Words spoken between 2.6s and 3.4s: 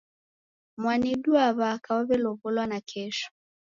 nakesho